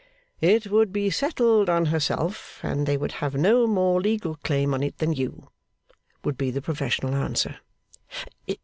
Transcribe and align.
'It 0.39 0.65
would 0.65 0.91
be 0.91 1.11
settled 1.11 1.69
on 1.69 1.85
herself, 1.85 2.59
and 2.63 2.87
they 2.87 2.97
would 2.97 3.11
have 3.11 3.35
no 3.35 3.67
more 3.67 4.01
legal 4.01 4.35
claim 4.37 4.73
on 4.73 4.81
it 4.81 4.97
than 4.97 5.13
you,' 5.13 5.51
would 6.23 6.39
be 6.39 6.49
the 6.49 6.59
professional 6.59 7.13
answer. 7.13 7.59